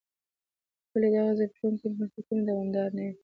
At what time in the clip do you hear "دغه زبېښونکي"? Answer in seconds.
1.15-1.87